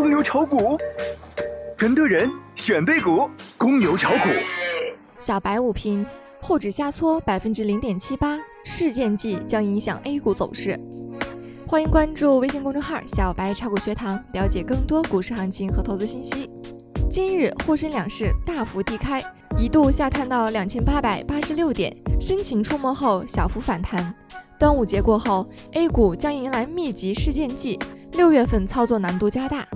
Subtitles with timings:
[0.00, 0.78] 公牛炒股，
[1.76, 4.30] 跟对人选对股，公牛炒股。
[5.20, 6.06] 小白午评：
[6.40, 10.80] 沪指下挫百分之零点七八，事件季将影响 A 股走势。
[11.66, 16.50] 欢迎关注微信公众号“小白炒股学堂”，了解更多股市行情和投资信息。
[17.10, 19.20] 今日沪深两市大幅低开，
[19.58, 24.14] 一度下探到两千八百八十六点，深情触摸后小幅反弹。
[24.58, 27.78] 端午节过后，A 股将迎来密集事件季，
[28.12, 29.68] 六月份操作难度加大。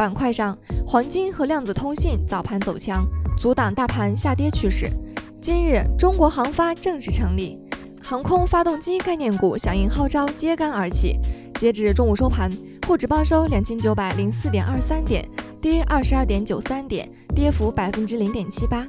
[0.00, 0.56] 板块上，
[0.86, 4.88] 黄金和量子通信早盘走强，阻挡大盘下跌趋势。
[5.42, 7.58] 今日，中国航发正式成立，
[8.02, 11.18] 航空发动机概念股响应号召揭竿而起。
[11.56, 12.50] 截至中午收盘，
[12.86, 15.22] 沪指报收两千九百零四点二三点，
[15.60, 18.86] 跌二十二点九三点，跌幅百分之零点七八。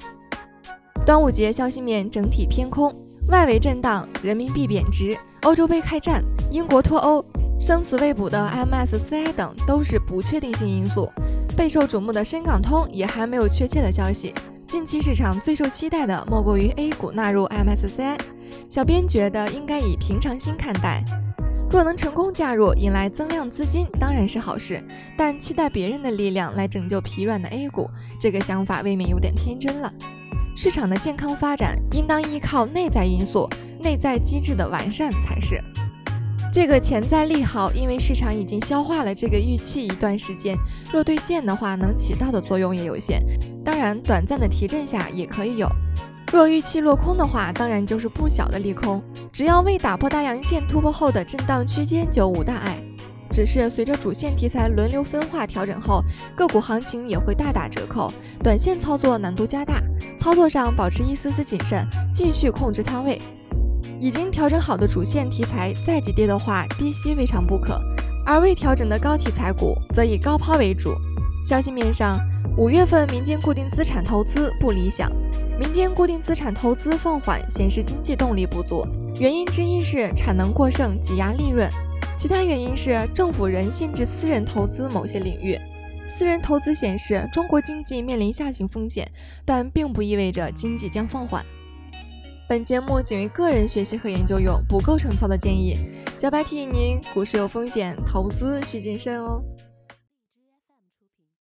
[1.05, 2.95] 端午节消息面整体偏空，
[3.27, 5.17] 外围震荡，人民币贬值。
[5.41, 7.21] 欧洲杯开战，英国脱欧，
[7.61, 11.07] 生死未卜的 MSCI 等都是不确定性因素。
[11.55, 14.33] 备受瞩目的深港通也还没有确切的消息。
[14.65, 18.17] 近期市场最受期待的莫过于 A 股纳入 MSCI。
[18.67, 21.03] 小编觉得应该以平常心看待。
[21.69, 24.83] 若能成功加入，引来增量资金当然是好事。
[25.15, 27.87] 但期待别人的力量来拯救疲软的 A 股，
[28.19, 29.93] 这个想法未免有点天真了。
[30.55, 33.47] 市场的健康发展应当依靠内在因素。
[33.79, 35.63] 内在机制的完善才是
[36.51, 40.57] 这个潜在利好，因为市场已经消化了这个预期一段时间，
[40.91, 43.23] 若兑现的话，能起到的作用也有限。
[43.63, 45.69] 当然，短暂的提振下也可以有。
[46.29, 49.01] 若预期落空的话，当然就是不小的利空。
[49.31, 52.83] 只要未打破大阳线突破后的震荡区间就无大碍。
[53.31, 56.03] 只是随着主线题材轮流分化调整后，
[56.35, 58.11] 个股行情也会大打折扣，
[58.43, 59.81] 短线操作难度加大。
[60.19, 63.17] 操作上保持一丝丝谨慎，继续控制仓位。
[64.01, 67.79] 已经调整好的主线题材再急跌的话，低吸未尝不可；
[68.25, 70.95] 而未调整的高题材股则以高抛为主。
[71.43, 72.17] 消息面上，
[72.57, 75.07] 五月份民间固定资产投资不理想，
[75.59, 78.83] 民间固定资产投资放缓，显示经济动力不足。
[79.19, 81.69] 原因之一是产能过剩挤压利润，
[82.17, 85.59] 其他原因是政府仍限制私人投资某些领域。
[86.07, 89.07] 私人投资显示中国经济面临下行风险，
[89.45, 91.45] 但并不意味着经济将放缓。
[92.51, 95.73] 本节目仅为个人学习和研究用，不构成操作建议。
[96.17, 99.41] 小白提醒您：股市有风险，投资需谨慎哦。